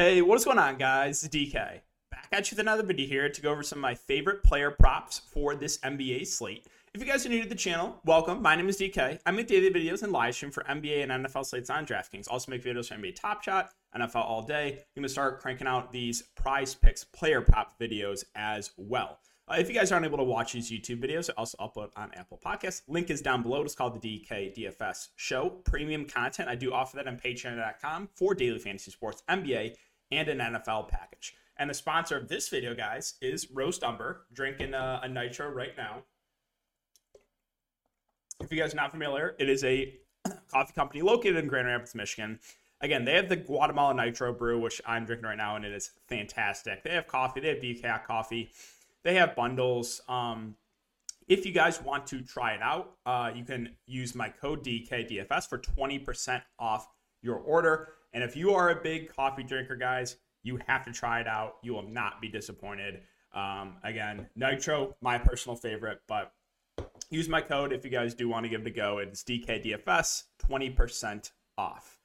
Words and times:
Hey, 0.00 0.22
what's 0.22 0.46
going 0.46 0.58
on, 0.58 0.78
guys? 0.78 1.22
It's 1.22 1.36
DK. 1.36 1.52
Back 2.10 2.28
at 2.32 2.50
you 2.50 2.54
with 2.54 2.60
another 2.60 2.82
video 2.82 3.06
here 3.06 3.28
to 3.28 3.40
go 3.42 3.50
over 3.50 3.62
some 3.62 3.80
of 3.80 3.82
my 3.82 3.94
favorite 3.94 4.42
player 4.42 4.70
props 4.70 5.18
for 5.18 5.54
this 5.54 5.76
NBA 5.80 6.26
slate. 6.26 6.66
If 6.94 7.02
you 7.02 7.06
guys 7.06 7.26
are 7.26 7.28
new 7.28 7.42
to 7.42 7.48
the 7.50 7.54
channel, 7.54 8.00
welcome. 8.06 8.40
My 8.40 8.56
name 8.56 8.70
is 8.70 8.78
DK. 8.78 9.18
I 9.26 9.30
make 9.30 9.48
daily 9.48 9.68
videos 9.68 10.02
and 10.02 10.10
live 10.10 10.34
stream 10.34 10.52
for 10.52 10.62
NBA 10.62 11.02
and 11.02 11.26
NFL 11.26 11.44
slates 11.44 11.68
on 11.68 11.84
DraftKings. 11.84 12.28
Also 12.30 12.50
make 12.50 12.64
videos 12.64 12.88
for 12.88 12.94
NBA 12.94 13.14
Top 13.14 13.42
Shot, 13.42 13.72
NFL 13.94 14.24
All 14.24 14.40
Day. 14.40 14.82
I'm 14.96 15.02
to 15.02 15.08
start 15.10 15.38
cranking 15.38 15.66
out 15.66 15.92
these 15.92 16.22
prize 16.34 16.74
picks 16.74 17.04
player 17.04 17.42
prop 17.42 17.78
videos 17.78 18.24
as 18.34 18.70
well. 18.78 19.18
Uh, 19.50 19.56
if 19.58 19.68
you 19.68 19.74
guys 19.74 19.92
aren't 19.92 20.06
able 20.06 20.16
to 20.16 20.24
watch 20.24 20.52
these 20.52 20.70
YouTube 20.70 21.04
videos, 21.04 21.28
I 21.28 21.32
also 21.36 21.58
upload 21.58 21.90
on 21.96 22.10
Apple 22.14 22.40
Podcasts. 22.42 22.82
Link 22.88 23.10
is 23.10 23.20
down 23.20 23.42
below. 23.42 23.62
It's 23.62 23.74
called 23.74 24.00
the 24.00 24.24
DK 24.24 24.56
DFS 24.56 25.08
Show. 25.16 25.50
Premium 25.64 26.06
content. 26.06 26.48
I 26.48 26.54
do 26.54 26.72
offer 26.72 26.96
that 26.96 27.08
on 27.08 27.18
patreon.com 27.18 28.08
for 28.14 28.34
daily 28.34 28.60
fantasy 28.60 28.92
sports, 28.92 29.24
NBA, 29.28 29.74
and 30.10 30.28
an 30.28 30.38
NFL 30.38 30.88
package. 30.88 31.34
And 31.56 31.68
the 31.68 31.74
sponsor 31.74 32.16
of 32.16 32.28
this 32.28 32.48
video, 32.48 32.74
guys, 32.74 33.14
is 33.20 33.50
Roast 33.50 33.82
Umber. 33.84 34.22
Drinking 34.32 34.74
a, 34.74 35.00
a 35.02 35.08
nitro 35.08 35.50
right 35.50 35.76
now. 35.76 36.02
If 38.40 38.50
you 38.50 38.58
guys 38.58 38.72
are 38.72 38.76
not 38.76 38.90
familiar, 38.90 39.36
it 39.38 39.48
is 39.48 39.62
a 39.64 39.94
coffee 40.50 40.72
company 40.72 41.02
located 41.02 41.36
in 41.36 41.46
Grand 41.46 41.66
Rapids, 41.66 41.94
Michigan. 41.94 42.38
Again, 42.80 43.04
they 43.04 43.14
have 43.14 43.28
the 43.28 43.36
Guatemala 43.36 43.92
Nitro 43.92 44.32
Brew, 44.32 44.58
which 44.58 44.80
I'm 44.86 45.04
drinking 45.04 45.26
right 45.26 45.36
now, 45.36 45.56
and 45.56 45.66
it 45.66 45.72
is 45.72 45.90
fantastic. 46.08 46.82
They 46.82 46.94
have 46.94 47.06
coffee, 47.06 47.40
they 47.40 47.48
have 47.48 47.58
decaf 47.58 48.06
coffee, 48.06 48.50
they 49.04 49.14
have 49.16 49.36
bundles. 49.36 50.00
Um, 50.08 50.56
if 51.28 51.44
you 51.44 51.52
guys 51.52 51.82
want 51.82 52.06
to 52.08 52.22
try 52.22 52.54
it 52.54 52.62
out, 52.62 52.92
uh, 53.04 53.30
you 53.34 53.44
can 53.44 53.76
use 53.86 54.14
my 54.14 54.30
code 54.30 54.64
DKDFS 54.64 55.46
for 55.46 55.58
20% 55.58 56.42
off 56.58 56.88
your 57.22 57.36
order. 57.36 57.92
And 58.12 58.24
if 58.24 58.36
you 58.36 58.52
are 58.54 58.70
a 58.70 58.82
big 58.82 59.14
coffee 59.14 59.42
drinker, 59.42 59.76
guys, 59.76 60.16
you 60.42 60.58
have 60.66 60.84
to 60.84 60.92
try 60.92 61.20
it 61.20 61.26
out. 61.26 61.56
You 61.62 61.74
will 61.74 61.88
not 61.88 62.20
be 62.20 62.28
disappointed. 62.28 63.02
Um, 63.32 63.76
again, 63.84 64.28
Nitro, 64.34 64.96
my 65.00 65.18
personal 65.18 65.56
favorite, 65.56 66.00
but 66.08 66.32
use 67.10 67.28
my 67.28 67.40
code 67.40 67.72
if 67.72 67.84
you 67.84 67.90
guys 67.90 68.14
do 68.14 68.28
want 68.28 68.44
to 68.44 68.48
give 68.48 68.62
it 68.62 68.66
a 68.66 68.70
go. 68.70 68.98
It's 68.98 69.22
DKDFS, 69.22 70.24
20% 70.48 71.30
off. 71.56 71.98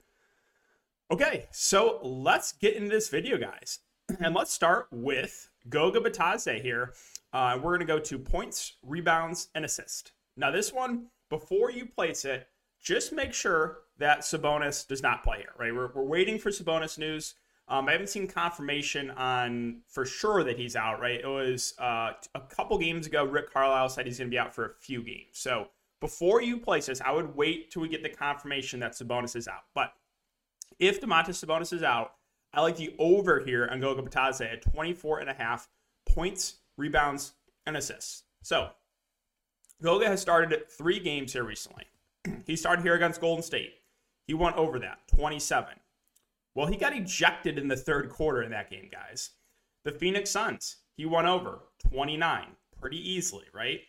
Okay, 1.12 1.46
so 1.52 2.00
let's 2.04 2.52
get 2.54 2.76
into 2.76 2.90
this 2.90 3.10
video, 3.10 3.38
guys. 3.38 3.80
And 4.20 4.36
let's 4.36 4.54
start 4.54 4.88
with 4.92 5.50
Goga 5.68 6.00
Bitadze 6.00 6.62
here. 6.62 6.94
Uh, 7.34 7.58
we're 7.58 7.76
going 7.76 7.80
to 7.80 7.86
go 7.86 7.98
to 7.98 8.20
points, 8.20 8.74
rebounds, 8.84 9.50
and 9.56 9.66
assist. 9.66 10.12
Now, 10.38 10.52
this 10.52 10.72
one, 10.72 11.08
before 11.30 11.72
you 11.72 11.88
place 11.88 12.24
it, 12.24 12.48
just 12.80 13.12
make 13.12 13.34
sure 13.34 13.80
that 13.98 14.22
Sabonis 14.22 14.88
does 14.88 15.02
not 15.02 15.24
play 15.24 15.38
here, 15.38 15.54
right? 15.58 15.74
We're, 15.74 15.92
we're 15.94 16.04
waiting 16.04 16.38
for 16.38 16.50
Sabonis 16.50 16.98
news. 16.98 17.36
Um, 17.68 17.88
I 17.88 17.94
haven't 17.94 18.10
seen 18.10 18.28
confirmation 18.28 19.10
on 19.12 19.82
for 19.88 20.06
sure 20.06 20.44
that 20.44 20.60
he's 20.60 20.76
out, 20.76 21.00
right? 21.00 21.20
It 21.20 21.28
was 21.28 21.74
uh, 21.80 22.12
a 22.36 22.42
couple 22.42 22.78
games 22.78 23.08
ago, 23.08 23.26
Rick 23.26 23.52
Carlisle 23.52 23.90
said 23.90 24.06
he's 24.06 24.20
going 24.20 24.30
to 24.30 24.34
be 24.34 24.40
out 24.40 24.54
for 24.54 24.66
a 24.66 24.74
few 24.80 25.02
games. 25.02 25.32
So 25.34 25.70
before 26.00 26.42
you 26.42 26.60
place 26.60 26.86
this, 26.86 27.02
I 27.02 27.12
would 27.12 27.36
wait 27.36 27.72
till 27.72 27.82
we 27.82 27.88
get 27.88 28.04
the 28.04 28.10
confirmation 28.10 28.80
that 28.82 28.92
Sabonis 28.92 29.36
is 29.36 29.48
out. 29.48 29.64
But 29.74 29.94
if 30.78 31.02
Domantas 31.02 31.44
Sabonis 31.44 31.74
is 31.74 31.82
out, 31.82 32.14
I 32.54 32.62
like 32.62 32.78
the 32.78 32.94
over 33.00 33.40
here 33.40 33.68
on 33.72 33.80
Goga 33.80 34.02
Bitadze 34.02 34.52
at 34.52 34.62
24 34.62 35.20
and 35.20 35.30
a 35.30 35.34
half 35.34 35.68
points, 36.06 36.58
rebounds, 36.78 37.34
and 37.66 37.76
assists. 37.76 38.24
So 38.44 38.70
Goga 39.82 40.08
has 40.08 40.22
started 40.22 40.70
three 40.70 41.00
games 41.00 41.34
here 41.34 41.44
recently. 41.44 41.86
he 42.46 42.56
started 42.56 42.84
here 42.84 42.94
against 42.94 43.20
Golden 43.20 43.44
State. 43.44 43.74
He 44.28 44.34
went 44.34 44.56
over 44.56 44.80
that, 44.80 45.00
27. 45.16 45.76
Well, 46.56 46.68
he 46.68 46.78
got 46.78 46.96
ejected 46.96 47.58
in 47.58 47.68
the 47.68 47.76
third 47.76 48.10
quarter 48.10 48.42
in 48.42 48.52
that 48.52 48.70
game, 48.70 48.90
guys. 48.92 49.32
The 49.84 49.92
Phoenix 49.92 50.32
Suns, 50.32 50.78
he 50.96 51.06
won 51.06 51.26
over 51.26 51.60
29 51.90 52.48
pretty 52.80 52.98
easily, 52.98 53.46
right? 53.54 53.82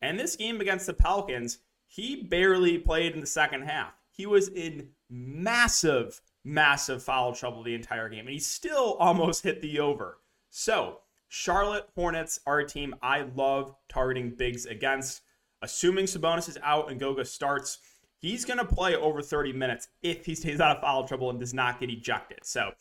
And 0.00 0.18
this 0.18 0.36
game 0.36 0.60
against 0.60 0.86
the 0.86 0.94
Pelicans, 0.94 1.58
he 1.86 2.16
barely 2.16 2.78
played 2.78 3.14
in 3.14 3.20
the 3.20 3.26
second 3.26 3.62
half. 3.62 3.94
He 4.10 4.26
was 4.26 4.48
in 4.48 4.90
massive, 5.10 6.20
massive 6.44 7.02
foul 7.02 7.34
trouble 7.34 7.62
the 7.62 7.74
entire 7.74 8.08
game, 8.08 8.20
and 8.20 8.30
he 8.30 8.38
still 8.38 8.94
almost 9.00 9.44
hit 9.44 9.60
the 9.60 9.80
over. 9.80 10.18
So, 10.50 11.00
Charlotte 11.28 11.88
Hornets 11.94 12.38
are 12.46 12.60
a 12.60 12.68
team 12.68 12.94
I 13.02 13.22
love 13.34 13.74
targeting 13.88 14.34
bigs 14.36 14.66
against. 14.66 15.22
Assuming 15.62 16.04
Sabonis 16.04 16.48
is 16.48 16.58
out 16.62 16.90
and 16.90 17.00
Goga 17.00 17.24
starts, 17.24 17.78
he's 18.24 18.46
going 18.46 18.58
to 18.58 18.64
play 18.64 18.96
over 18.96 19.20
30 19.20 19.52
minutes 19.52 19.88
if 20.02 20.24
he 20.24 20.34
stays 20.34 20.58
out 20.58 20.74
of 20.74 20.82
foul 20.82 21.06
trouble 21.06 21.28
and 21.28 21.38
does 21.38 21.52
not 21.52 21.78
get 21.78 21.90
ejected. 21.90 22.38
So 22.42 22.72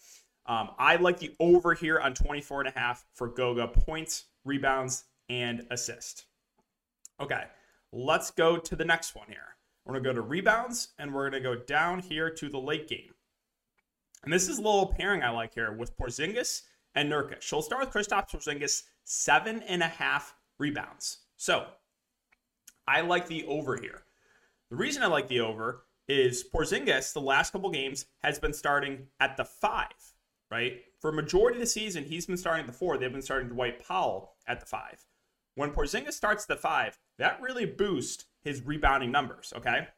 um, 0.45 0.69
I 0.79 0.95
like 0.95 1.19
the 1.19 1.35
over 1.37 1.73
here 1.73 1.99
on 1.99 2.13
24 2.13 2.61
and 2.61 2.69
a 2.69 2.79
half 2.79 3.05
for 3.13 3.27
Goga 3.27 3.67
points, 3.67 4.25
rebounds, 4.45 5.03
and 5.27 5.67
assist. 5.69 6.27
Okay, 7.19 7.43
let's 7.91 8.31
go 8.31 8.57
to 8.57 8.75
the 8.75 8.85
next 8.85 9.15
one 9.15 9.27
here. 9.27 9.57
We're 9.85 9.93
going 9.93 10.03
to 10.03 10.09
go 10.11 10.15
to 10.15 10.21
rebounds 10.21 10.93
and 10.97 11.13
we're 11.13 11.29
going 11.29 11.43
to 11.43 11.49
go 11.49 11.55
down 11.55 11.99
here 11.99 12.29
to 12.29 12.49
the 12.49 12.59
late 12.59 12.87
game. 12.87 13.13
And 14.23 14.31
this 14.31 14.47
is 14.47 14.59
a 14.59 14.61
little 14.61 14.93
pairing 14.97 15.23
I 15.23 15.29
like 15.31 15.53
here 15.53 15.73
with 15.73 15.97
Porzingis 15.97 16.61
and 16.95 17.11
Nurkic. 17.11 17.43
So 17.43 17.57
we'll 17.57 17.63
start 17.63 17.85
with 17.85 17.93
Kristaps 17.93 18.31
Porzingis, 18.31 18.83
seven 19.03 19.61
and 19.63 19.83
a 19.83 19.87
half 19.87 20.35
rebounds. 20.57 21.17
So 21.35 21.65
I 22.87 23.01
like 23.01 23.27
the 23.27 23.43
over 23.45 23.75
here. 23.75 24.03
The 24.73 24.79
reason 24.79 25.03
I 25.03 25.05
like 25.05 25.27
the 25.27 25.41
over 25.41 25.83
is 26.07 26.43
Porzingis, 26.43 27.13
the 27.13 27.21
last 27.21 27.51
couple 27.51 27.69
games, 27.69 28.07
has 28.23 28.39
been 28.39 28.53
starting 28.53 29.05
at 29.19 29.37
the 29.37 29.45
five, 29.45 29.93
right? 30.49 30.81
For 30.99 31.11
majority 31.11 31.57
of 31.57 31.61
the 31.61 31.67
season, 31.67 32.03
he's 32.05 32.25
been 32.25 32.37
starting 32.37 32.61
at 32.61 32.65
the 32.65 32.75
four. 32.75 32.97
They've 32.97 33.11
been 33.11 33.21
starting 33.21 33.49
Dwight 33.49 33.87
Powell 33.87 34.33
at 34.47 34.59
the 34.59 34.65
five. 34.65 35.05
When 35.53 35.69
Porzingis 35.69 36.13
starts 36.13 36.45
the 36.45 36.55
five, 36.55 36.97
that 37.19 37.39
really 37.39 37.67
boosts 37.67 38.25
his 38.41 38.65
rebounding 38.65 39.11
numbers, 39.11 39.53
okay? 39.55 39.89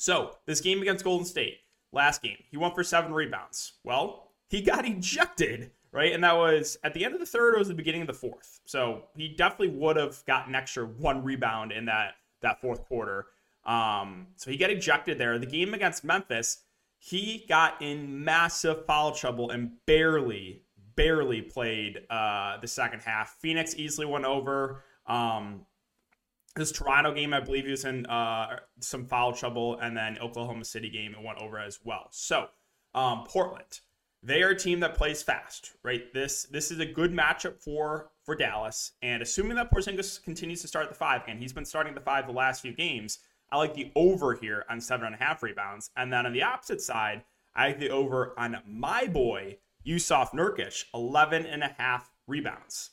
So, 0.00 0.38
this 0.44 0.60
game 0.60 0.82
against 0.82 1.04
Golden 1.04 1.24
State, 1.24 1.58
last 1.92 2.20
game, 2.20 2.38
he 2.50 2.56
went 2.56 2.74
for 2.74 2.82
seven 2.82 3.12
rebounds. 3.12 3.74
Well, 3.84 4.32
he 4.48 4.60
got 4.60 4.84
ejected, 4.88 5.70
right? 5.92 6.12
And 6.12 6.24
that 6.24 6.36
was 6.36 6.76
at 6.82 6.94
the 6.94 7.04
end 7.04 7.14
of 7.14 7.20
the 7.20 7.26
third, 7.26 7.54
it 7.54 7.60
was 7.60 7.68
the 7.68 7.74
beginning 7.74 8.00
of 8.00 8.08
the 8.08 8.12
fourth. 8.12 8.58
So, 8.64 9.04
he 9.14 9.28
definitely 9.28 9.68
would 9.68 9.94
have 9.94 10.24
gotten 10.26 10.56
extra 10.56 10.84
one 10.84 11.22
rebound 11.22 11.70
in 11.70 11.84
that, 11.84 12.14
that 12.42 12.60
fourth 12.60 12.84
quarter. 12.86 13.26
Um, 13.66 14.28
so 14.36 14.50
he 14.50 14.56
got 14.56 14.70
ejected 14.70 15.18
there. 15.18 15.38
The 15.38 15.46
game 15.46 15.74
against 15.74 16.04
Memphis, 16.04 16.64
he 16.98 17.44
got 17.48 17.80
in 17.80 18.24
massive 18.24 18.86
foul 18.86 19.12
trouble 19.12 19.50
and 19.50 19.72
barely, 19.86 20.62
barely 20.96 21.42
played 21.42 22.02
uh, 22.10 22.58
the 22.60 22.68
second 22.68 23.00
half. 23.00 23.36
Phoenix 23.40 23.74
easily 23.76 24.06
went 24.06 24.24
over. 24.24 24.84
Um, 25.06 25.66
this 26.56 26.70
Toronto 26.70 27.12
game, 27.12 27.34
I 27.34 27.40
believe 27.40 27.64
he 27.64 27.70
was 27.72 27.84
in 27.84 28.06
uh, 28.06 28.58
some 28.80 29.06
foul 29.06 29.32
trouble, 29.32 29.78
and 29.80 29.96
then 29.96 30.18
Oklahoma 30.18 30.64
City 30.64 30.88
game, 30.88 31.14
it 31.18 31.24
went 31.24 31.38
over 31.38 31.58
as 31.58 31.80
well. 31.84 32.06
So 32.10 32.46
um, 32.94 33.24
Portland, 33.26 33.80
they 34.22 34.42
are 34.42 34.50
a 34.50 34.56
team 34.56 34.80
that 34.80 34.94
plays 34.94 35.22
fast, 35.22 35.72
right? 35.82 36.12
This 36.14 36.44
this 36.44 36.70
is 36.70 36.78
a 36.78 36.86
good 36.86 37.12
matchup 37.12 37.60
for 37.62 38.10
for 38.24 38.36
Dallas, 38.36 38.92
and 39.02 39.20
assuming 39.20 39.56
that 39.56 39.70
Porzingis 39.70 40.22
continues 40.22 40.62
to 40.62 40.68
start 40.68 40.88
the 40.88 40.94
five, 40.94 41.22
and 41.26 41.40
he's 41.40 41.52
been 41.52 41.64
starting 41.64 41.94
the 41.94 42.00
five 42.00 42.26
the 42.26 42.32
last 42.32 42.62
few 42.62 42.72
games, 42.72 43.18
I 43.54 43.56
like 43.56 43.74
the 43.74 43.92
over 43.94 44.34
here 44.34 44.64
on 44.68 44.80
seven 44.80 45.06
and 45.06 45.14
a 45.14 45.18
half 45.18 45.40
rebounds. 45.40 45.88
And 45.96 46.12
then 46.12 46.26
on 46.26 46.32
the 46.32 46.42
opposite 46.42 46.80
side, 46.80 47.22
I 47.54 47.68
like 47.68 47.78
the 47.78 47.90
over 47.90 48.34
on 48.36 48.58
my 48.66 49.06
boy, 49.06 49.58
Yusuf 49.84 50.32
Nurkic, 50.32 50.86
11 50.92 51.46
and 51.46 51.62
a 51.62 51.72
half 51.78 52.10
rebounds. 52.26 52.90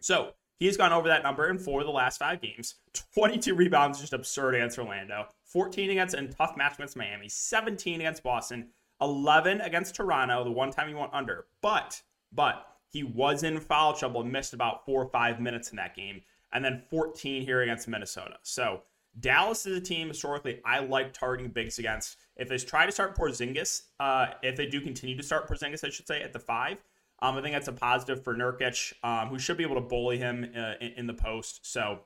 So 0.00 0.30
he's 0.58 0.78
gone 0.78 0.94
over 0.94 1.08
that 1.08 1.22
number 1.22 1.50
in 1.50 1.58
four 1.58 1.80
of 1.80 1.86
the 1.86 1.92
last 1.92 2.16
five 2.16 2.40
games. 2.40 2.76
22 3.12 3.54
rebounds, 3.54 4.00
just 4.00 4.14
absurd 4.14 4.54
against 4.54 4.78
Orlando. 4.78 5.26
14 5.44 5.90
against 5.90 6.14
and 6.14 6.34
tough 6.34 6.56
match 6.56 6.76
against 6.76 6.96
Miami. 6.96 7.28
17 7.28 8.00
against 8.00 8.22
Boston. 8.22 8.68
11 9.02 9.60
against 9.60 9.94
Toronto, 9.94 10.44
the 10.44 10.50
one 10.50 10.70
time 10.70 10.88
he 10.88 10.94
went 10.94 11.12
under. 11.12 11.44
But, 11.60 12.00
but 12.32 12.66
he 12.88 13.02
was 13.02 13.42
in 13.42 13.60
foul 13.60 13.92
trouble 13.92 14.22
and 14.22 14.32
missed 14.32 14.54
about 14.54 14.86
four 14.86 15.02
or 15.02 15.10
five 15.10 15.40
minutes 15.42 15.68
in 15.68 15.76
that 15.76 15.94
game. 15.94 16.22
And 16.54 16.64
then 16.64 16.84
14 16.88 17.42
here 17.42 17.60
against 17.60 17.86
Minnesota. 17.86 18.38
So 18.42 18.80
Dallas 19.20 19.66
is 19.66 19.76
a 19.76 19.80
team 19.80 20.08
historically 20.08 20.60
I 20.64 20.80
like 20.80 21.12
targeting 21.12 21.50
bigs 21.50 21.78
against. 21.78 22.16
If 22.36 22.48
they 22.48 22.58
try 22.58 22.86
to 22.86 22.92
start 22.92 23.16
Porzingis, 23.16 23.82
uh, 23.98 24.28
if 24.42 24.56
they 24.56 24.66
do 24.66 24.80
continue 24.80 25.16
to 25.16 25.22
start 25.22 25.48
Porzingis, 25.48 25.84
I 25.84 25.90
should 25.90 26.06
say 26.06 26.22
at 26.22 26.32
the 26.32 26.38
five, 26.38 26.78
um, 27.20 27.36
I 27.36 27.42
think 27.42 27.54
that's 27.54 27.68
a 27.68 27.72
positive 27.72 28.22
for 28.22 28.34
Nurkic, 28.34 28.92
um, 29.02 29.28
who 29.28 29.38
should 29.38 29.56
be 29.56 29.64
able 29.64 29.74
to 29.74 29.80
bully 29.80 30.18
him 30.18 30.50
uh, 30.56 30.74
in, 30.80 30.92
in, 30.92 31.06
the 31.06 31.14
post. 31.14 31.66
So 31.66 32.00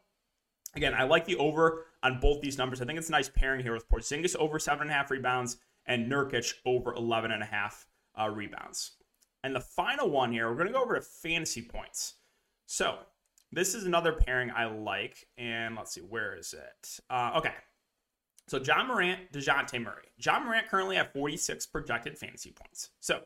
again, 0.75 0.95
I 0.95 1.03
like 1.03 1.27
the 1.27 1.37
over 1.37 1.87
on 2.03 2.19
both 2.19 2.41
these 2.41 2.57
numbers. 2.57 2.81
I 2.81 2.87
think 2.87 2.99
it's 2.99 3.09
a 3.09 3.13
nice 3.13 3.29
pairing 3.29 3.63
here 3.63 3.75
with 3.75 3.89
Porzingis 3.91 4.37
over 4.37 4.59
seven 4.59 4.83
and 4.83 4.91
a 4.91 4.95
half 4.95 5.11
rebounds 5.11 5.59
and 5.85 6.11
Nurkic 6.11 6.55
over 6.65 6.95
11 6.95 7.31
and 7.31 7.43
a 7.43 7.47
half 7.47 7.87
uh, 8.19 8.31
rebounds. 8.31 8.93
And 9.45 9.55
the 9.55 9.61
final 9.61 10.09
one 10.09 10.33
here, 10.33 10.49
we're 10.49 10.57
going 10.57 10.69
to 10.69 10.73
go 10.73 10.83
over 10.83 10.95
to 10.95 11.03
fantasy 11.03 11.63
points. 11.63 12.15
So 12.67 13.01
this 13.53 13.75
is 13.75 13.85
another 13.85 14.13
pairing 14.13 14.51
I 14.51 14.67
like. 14.67 15.27
And 15.37 15.77
let's 15.77 15.93
see, 15.93 16.01
where 16.01 16.35
is 16.35 16.55
it? 16.55 17.01
Uh, 17.11 17.33
okay. 17.37 17.55
So 18.49 18.59
Ja 18.59 18.85
Morant, 18.85 19.33
Dejounte 19.33 19.81
Murray. 19.81 20.09
Ja 20.19 20.41
Morant 20.41 20.69
currently 20.69 20.97
at 20.97 21.13
46 21.13 21.67
projected 21.67 22.19
fantasy 22.19 22.51
points. 22.51 22.91
So 23.01 23.21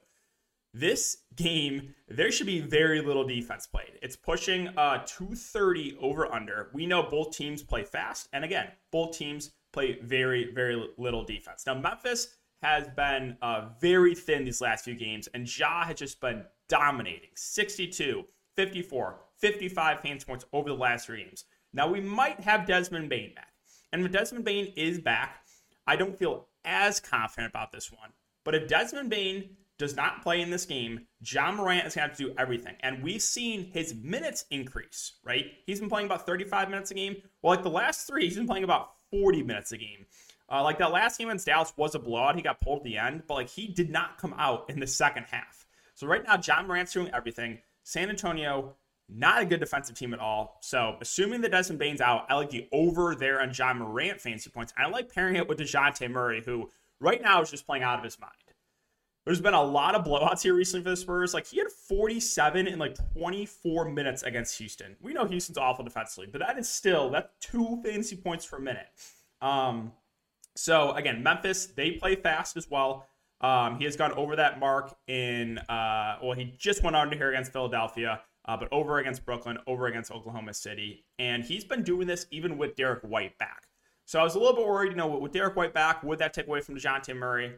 this 0.75 1.19
game, 1.37 1.95
there 2.09 2.31
should 2.31 2.47
be 2.47 2.61
very 2.61 3.01
little 3.01 3.25
defense 3.25 3.67
played. 3.67 3.99
It's 4.03 4.17
pushing 4.17 4.69
uh, 4.77 5.05
230 5.07 5.97
over 6.01 6.31
under. 6.31 6.69
We 6.75 6.87
know 6.87 7.03
both 7.03 7.35
teams 7.35 7.63
play 7.63 7.85
fast. 7.85 8.29
And 8.33 8.45
again, 8.45 8.69
both 8.93 9.17
teams 9.17 9.53
play 9.73 9.99
very, 10.03 10.53
very 10.53 10.91
little 10.99 11.25
defense. 11.25 11.65
Now, 11.67 11.75
Memphis 11.75 12.35
has 12.63 12.89
been 12.89 13.37
uh, 13.43 13.69
very 13.81 14.15
thin 14.15 14.45
these 14.45 14.61
last 14.61 14.85
few 14.85 14.95
games, 14.95 15.29
and 15.35 15.59
Ja 15.59 15.85
has 15.85 15.97
just 15.97 16.21
been 16.21 16.45
dominating 16.69 17.31
62, 17.35 18.25
54, 18.57 19.17
55 19.39 20.01
fantasy 20.01 20.27
points 20.27 20.45
over 20.53 20.69
the 20.69 20.77
last 20.77 21.07
three 21.07 21.25
games. 21.25 21.45
Now, 21.73 21.89
we 21.89 22.01
might 22.01 22.41
have 22.41 22.67
Desmond 22.67 23.09
Bane 23.09 23.35
back. 23.35 23.53
And 23.93 24.05
if 24.05 24.13
Desmond 24.13 24.45
Bane 24.45 24.73
is 24.77 24.99
back, 24.99 25.43
I 25.87 25.97
don't 25.97 26.19
feel 26.19 26.49
as 26.65 27.01
confident 27.01 27.51
about 27.51 27.73
this 27.73 27.93
one. 27.93 28.11
But 28.45 28.55
if 28.55 28.69
Desmond 28.69 29.11
Bane 29.11 29.57
does 29.79 29.95
not 29.95 30.23
play 30.23 30.41
in 30.41 30.51
this 30.51 30.65
game, 30.65 31.07
Ja 31.21 31.53
Morant 31.53 31.87
is 31.87 31.95
going 31.95 32.09
to 32.09 32.09
have 32.09 32.17
to 32.17 32.25
do 32.25 32.35
everything. 32.39 32.77
And 32.81 33.03
we've 33.03 33.23
seen 33.23 33.71
his 33.73 33.95
minutes 33.95 34.47
increase, 34.51 35.15
right? 35.25 35.47
He's 35.67 35.81
been 35.81 35.89
playing 35.89 36.07
about 36.07 36.27
35 36.27 36.71
minutes 36.71 36.91
a 36.91 36.95
game. 36.95 37.17
Well, 37.43 37.55
like 37.55 37.63
the 37.63 37.71
last 37.71 38.07
three, 38.07 38.25
he's 38.25 38.37
been 38.37 38.47
playing 38.47 38.65
about 38.65 38.93
40 39.11 39.43
minutes 39.43 39.73
a 39.73 39.77
game. 39.77 40.07
Uh, 40.51 40.63
like 40.63 40.79
that 40.79 40.93
last 40.93 41.19
game 41.19 41.29
against 41.29 41.47
Dallas 41.47 41.73
was 41.77 41.95
a 41.95 41.99
blowout. 41.99 42.37
He 42.37 42.43
got 42.43 42.61
pulled 42.61 42.79
at 42.79 42.85
the 42.85 42.97
end, 42.99 43.25
but 43.27 43.35
like 43.35 43.49
he 43.49 43.67
did 43.67 43.91
not 43.91 44.19
come 44.19 44.35
out 44.39 44.71
in 44.71 44.81
the 44.81 44.87
second 44.87 45.25
half. 45.31 45.67
So 45.95 46.07
right 46.07 46.23
now, 46.25 46.41
Ja 46.43 46.63
Morant's 46.63 46.93
doing 46.93 47.11
everything. 47.13 47.59
San 47.83 48.09
Antonio, 48.09 48.77
not 49.09 49.43
a 49.43 49.47
good 49.47 49.61
defensive 49.61 49.97
team 49.97 50.13
at 50.13 50.21
all. 50.21 50.59
So 50.63 50.97
assuming 51.01 51.41
that 51.43 51.53
Desmond 51.53 51.79
Bane's 51.79 52.01
out, 52.01 52.27
I 52.29 52.35
like 52.35 52.51
the 52.51 52.69
over 52.73 53.15
there 53.15 53.41
on 53.41 53.53
Ja 53.55 53.73
Morant 53.73 54.21
fantasy 54.21 54.51
points. 54.51 54.73
I 54.77 54.89
like 54.89 55.13
pairing 55.13 55.37
it 55.37 55.49
with 55.49 55.59
Dejounte 55.59 56.11
Murray, 56.11 56.43
who 56.45 56.71
right 57.01 57.23
now 57.23 57.41
is 57.41 57.51
just 57.51 57.67
playing 57.67 57.85
out 57.85 57.99
of 57.99 58.05
his 58.05 58.19
mind. 58.19 58.33
There's 59.27 59.41
been 59.41 59.55
a 59.55 59.63
lot 59.63 59.97
of 59.97 60.05
blowouts 60.05 60.43
here 60.43 60.55
recently 60.55 60.85
for 60.85 60.91
the 60.91 60.97
Spurs. 60.97 61.35
Like 61.35 61.47
he 61.47 61.59
had 61.59 61.71
47 61.71 62.69
in 62.69 62.79
like 62.79 62.97
24 63.15 63.91
minutes 63.91 64.23
against 64.23 64.57
Houston. 64.59 64.97
We 65.03 65.13
know 65.13 65.25
Houston's 65.25 65.59
awful 65.59 65.85
defensively, 65.85 66.29
but 66.31 66.41
that 66.41 66.57
is 66.59 66.69
still 66.69 67.11
that's 67.11 67.29
two 67.41 67.81
fantasy 67.85 68.17
points 68.17 68.47
per 68.47 68.61
minute. 68.61 68.87
Um, 69.43 69.93
so 70.55 70.93
again, 70.93 71.25
Memphis 71.25 71.67
they 71.67 71.93
play 71.93 72.15
fast 72.15 72.57
as 72.57 72.71
well. 72.71 73.09
Um, 73.41 73.79
he 73.79 73.85
has 73.85 73.97
gone 73.97 74.13
over 74.13 74.37
that 74.37 74.61
mark 74.61 74.97
in 75.09 75.59
uh, 75.59 76.19
well, 76.23 76.33
he 76.33 76.55
just 76.57 76.85
went 76.85 76.95
under 76.95 77.17
here 77.17 77.31
against 77.31 77.53
Philadelphia, 77.53 78.21
uh, 78.47 78.57
but 78.57 78.69
over 78.73 78.99
against 78.99 79.25
Brooklyn, 79.25 79.59
over 79.67 79.87
against 79.87 80.11
Oklahoma 80.11 80.55
City, 80.55 81.05
and 81.19 81.45
he's 81.45 81.65
been 81.65 81.83
doing 81.83 82.07
this 82.07 82.27
even 82.31 82.59
with 82.59 82.77
Derrick 82.77 83.03
White 83.03 83.37
back. 83.39 83.69
So 84.05 84.21
I 84.21 84.23
was 84.23 84.37
a 84.37 84.39
little 84.39 84.55
bit 84.55 84.67
worried, 84.67 84.91
you 84.91 84.97
know, 84.97 85.09
with 85.09 85.33
Derrick 85.33 85.57
White 85.57 85.75
back, 85.75 86.03
would 86.03 86.21
that 86.21 86.33
take 86.33 86.47
away 86.47 86.61
from 86.61 86.77
Dejounte 86.77 87.15
Murray? 87.17 87.55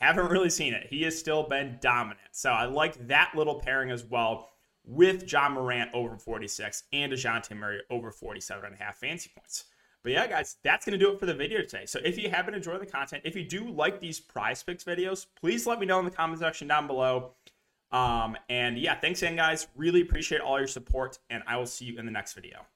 Haven't 0.00 0.30
really 0.30 0.50
seen 0.50 0.72
it. 0.72 0.86
He 0.88 1.02
has 1.02 1.18
still 1.18 1.42
been 1.42 1.78
dominant. 1.80 2.28
So 2.32 2.50
I 2.50 2.66
like 2.66 3.08
that 3.08 3.32
little 3.34 3.56
pairing 3.56 3.90
as 3.90 4.04
well 4.04 4.50
with 4.84 5.30
Ja 5.30 5.48
Morant 5.48 5.90
over 5.94 6.16
46 6.16 6.84
and 6.92 7.12
Dejounte 7.12 7.56
Murray 7.56 7.80
over 7.90 8.10
47 8.10 8.64
and 8.64 8.74
a 8.74 8.78
half 8.78 8.98
fancy 8.98 9.30
points. 9.36 9.64
But 10.04 10.12
yeah, 10.12 10.26
guys, 10.26 10.56
that's 10.62 10.84
going 10.84 10.98
to 10.98 11.04
do 11.04 11.10
it 11.12 11.18
for 11.18 11.24
the 11.26 11.34
video 11.34 11.62
today. 11.62 11.86
So 11.86 11.98
if 12.04 12.18
you 12.18 12.28
have 12.28 12.44
been 12.44 12.54
enjoying 12.54 12.80
the 12.80 12.86
content, 12.86 13.22
if 13.24 13.34
you 13.34 13.42
do 13.42 13.70
like 13.70 14.00
these 14.00 14.20
prize 14.20 14.62
picks 14.62 14.84
videos, 14.84 15.26
please 15.40 15.66
let 15.66 15.80
me 15.80 15.86
know 15.86 15.98
in 15.98 16.04
the 16.04 16.10
comment 16.10 16.40
section 16.40 16.68
down 16.68 16.86
below. 16.86 17.32
Um, 17.94 18.36
and 18.48 18.76
yeah, 18.76 18.98
thanks 18.98 19.22
again, 19.22 19.36
guys. 19.36 19.68
Really 19.76 20.00
appreciate 20.00 20.40
all 20.40 20.58
your 20.58 20.66
support, 20.66 21.20
and 21.30 21.44
I 21.46 21.56
will 21.56 21.66
see 21.66 21.84
you 21.84 21.96
in 21.96 22.06
the 22.06 22.12
next 22.12 22.34
video. 22.34 22.66